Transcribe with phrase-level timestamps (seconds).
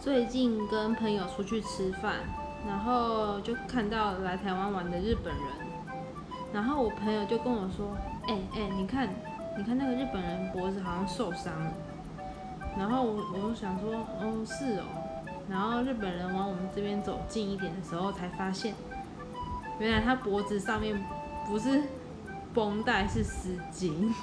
[0.00, 2.20] 最近跟朋友出去吃饭，
[2.66, 5.44] 然后就看到来台湾玩的日本人，
[6.54, 7.94] 然后我朋友就跟我说
[8.26, 9.10] ：“哎、哎、你看，
[9.58, 11.70] 你看那个日本人脖子好像受伤了。”
[12.78, 14.84] 然后我我就想说：“哦，是哦。”
[15.50, 18.74] 然后日本人往我们这边走近一点的时候，才发现，
[19.78, 20.98] 原来他脖子上面
[21.46, 21.82] 不是
[22.54, 24.14] 绷带，是丝巾。